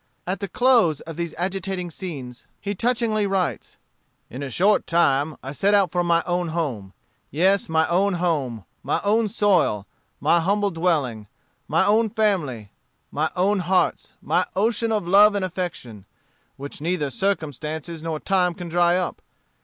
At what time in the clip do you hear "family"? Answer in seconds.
12.09-12.71